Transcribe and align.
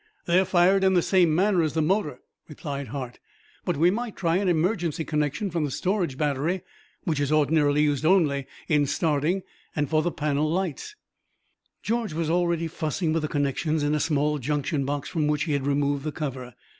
"They 0.25 0.39
are 0.39 0.45
fired 0.45 0.83
in 0.83 0.95
the 0.95 1.03
same 1.03 1.35
manner 1.35 1.61
as 1.61 1.73
the 1.73 1.81
motor," 1.83 2.21
replied 2.47 2.87
Hart; 2.87 3.19
"but 3.65 3.77
we 3.77 3.91
might 3.91 4.15
try 4.15 4.37
an 4.37 4.49
emergency 4.49 5.05
connection 5.05 5.51
from 5.51 5.63
the 5.63 5.69
storage 5.69 6.17
battery, 6.17 6.63
which 7.03 7.19
is 7.19 7.31
ordinarily 7.31 7.83
used 7.83 8.03
only 8.03 8.47
in 8.67 8.87
starting 8.87 9.43
and 9.75 9.87
for 9.87 10.01
the 10.01 10.09
panel 10.09 10.49
lights." 10.49 10.95
George 11.83 12.13
was 12.13 12.31
already 12.31 12.67
fussing 12.67 13.13
with 13.13 13.21
the 13.21 13.27
connections 13.27 13.83
in 13.83 13.93
a 13.93 13.99
small 13.99 14.39
junction 14.39 14.85
box 14.85 15.07
from 15.07 15.27
which 15.27 15.43
he 15.43 15.53
had 15.53 15.67
removed 15.67 16.03
the 16.03 16.11
cover. 16.11 16.55